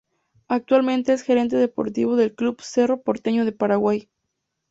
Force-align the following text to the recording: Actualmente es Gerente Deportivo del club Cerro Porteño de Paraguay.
Actualmente 0.47 1.13
es 1.13 1.21
Gerente 1.21 1.57
Deportivo 1.57 2.15
del 2.15 2.33
club 2.33 2.59
Cerro 2.63 3.03
Porteño 3.03 3.45
de 3.45 3.51
Paraguay. 3.51 4.09